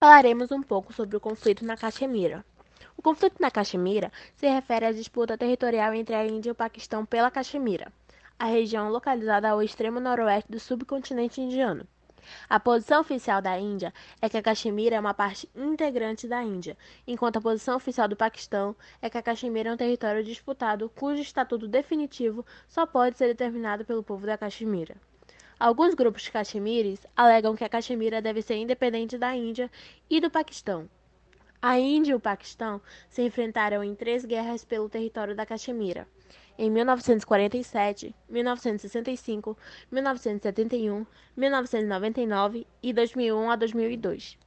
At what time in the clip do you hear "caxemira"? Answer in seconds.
1.76-2.44, 3.50-4.12, 7.32-7.92, 14.42-14.94, 19.22-19.70, 24.38-24.94, 27.68-28.22, 35.44-36.06